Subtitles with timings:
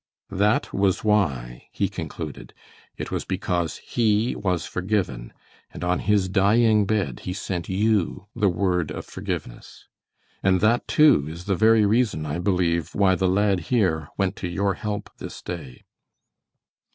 [0.31, 2.55] "That was why," he concluded.
[2.97, 5.31] "It was because he was forgiven,
[5.71, 9.87] and on his dying bed he sent you the word of forgiveness.
[10.41, 14.47] And that, too, is the very reason, I believe, why the lad here went to
[14.47, 15.83] your help this day."